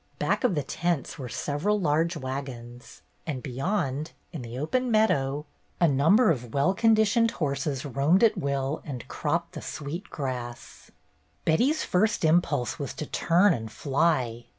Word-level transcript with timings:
Back 0.17 0.43
of 0.43 0.55
the 0.55 0.63
tents 0.63 1.19
were 1.19 1.29
several 1.29 1.79
large 1.79 2.17
wagons, 2.17 3.03
and 3.27 3.43
be 3.43 3.51
yond, 3.51 4.13
in 4.33 4.41
the 4.41 4.57
open 4.57 4.89
meadow, 4.89 5.45
a 5.79 5.87
number 5.87 6.31
of 6.31 6.55
well 6.55 6.73
conditioned 6.73 7.29
horses 7.29 7.85
roamed 7.85 8.23
at 8.23 8.35
will 8.35 8.81
and 8.83 9.07
cropped 9.07 9.51
the 9.51 9.61
sweet 9.61 10.09
grass. 10.09 10.89
Betty's 11.45 11.83
first 11.83 12.25
impulse 12.25 12.79
was 12.79 12.95
to 12.95 13.05
turn 13.05 13.53
and 13.53 13.71
fly. 13.71 14.47